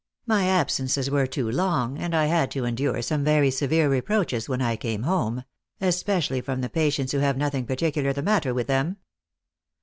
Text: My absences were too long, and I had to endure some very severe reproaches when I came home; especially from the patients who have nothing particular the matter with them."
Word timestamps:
My 0.25 0.47
absences 0.47 1.11
were 1.11 1.27
too 1.27 1.47
long, 1.51 1.99
and 1.99 2.15
I 2.15 2.25
had 2.25 2.49
to 2.53 2.65
endure 2.65 3.03
some 3.03 3.23
very 3.23 3.51
severe 3.51 3.87
reproaches 3.87 4.49
when 4.49 4.59
I 4.59 4.75
came 4.75 5.03
home; 5.03 5.43
especially 5.79 6.41
from 6.41 6.61
the 6.61 6.69
patients 6.69 7.11
who 7.11 7.19
have 7.19 7.37
nothing 7.37 7.67
particular 7.67 8.11
the 8.11 8.23
matter 8.23 8.51
with 8.51 8.65
them." 8.65 8.97